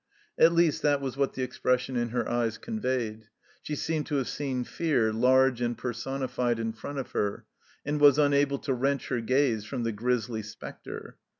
[0.35, 3.27] At least that was what the expression in her eyes conveyed;
[3.61, 7.45] she seemed to have seen" Fear" large and personified in front of her,
[7.85, 11.17] and was unable to wrench her gaze from the grisly spectre.